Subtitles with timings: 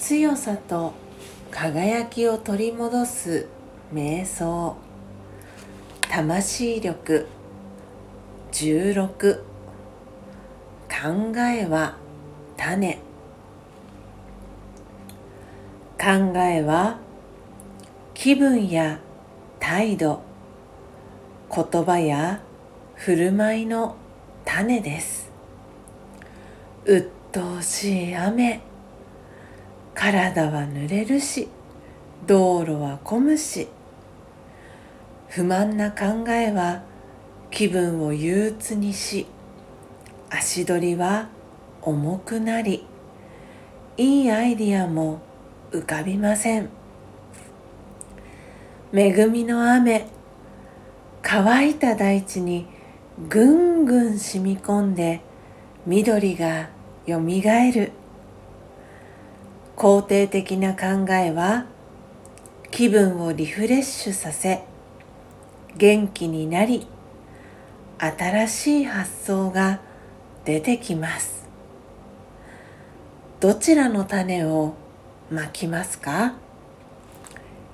[0.00, 0.94] 強さと
[1.50, 3.46] 輝きを取り戻す
[3.92, 4.76] 瞑想。
[6.08, 7.26] 魂力。
[8.50, 9.42] 16
[10.88, 11.96] 考えは
[12.56, 12.94] 種。
[16.00, 16.98] 考えは
[18.14, 19.00] 気分や
[19.60, 20.22] 態度。
[21.54, 22.40] 言葉や
[22.94, 23.96] 振る舞いの
[24.46, 25.30] 種です。
[26.86, 28.69] 鬱陶しい雨。
[30.00, 31.46] 体は濡れるし
[32.26, 33.68] 道路は混むし
[35.28, 36.80] 不満な考えは
[37.50, 39.26] 気分を憂鬱にし
[40.30, 41.28] 足取りは
[41.82, 42.86] 重くなり
[43.98, 45.20] いいアイディアも
[45.70, 46.70] 浮かびません。
[48.94, 50.06] 恵みの雨
[51.20, 52.66] 乾いた大地に
[53.28, 55.20] ぐんぐん染み込んで
[55.84, 56.70] 緑が
[57.04, 57.92] よみがえる。
[59.80, 61.64] 肯定的な考えは
[62.70, 64.62] 気分をリフレッシュさせ
[65.74, 66.86] 元気になり
[67.98, 69.80] 新しい発想が
[70.44, 71.48] 出てきます。
[73.40, 74.74] どちらの種を
[75.30, 76.34] まきますか？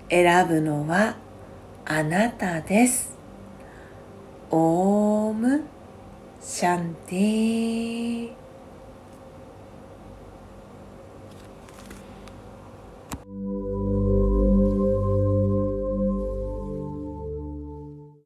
[0.09, 1.17] 選ぶのは
[1.85, 3.17] あなたです。
[4.53, 5.65] オーム
[6.41, 8.36] シャンティー。